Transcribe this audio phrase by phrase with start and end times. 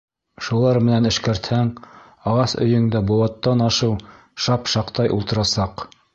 [0.45, 1.69] Шулар менән эшкәртһәң,
[2.31, 3.95] ағас өйөң дә быуаттан ашыу
[4.49, 5.89] шап-шаҡтай ултырасаҡ.